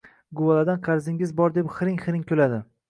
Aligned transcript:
Guvaladan 0.39 0.81
qarzingiz 0.89 1.37
bor 1.43 1.55
deb 1.59 1.71
hiring-hiring 1.77 2.29
kuladi. 2.35 2.65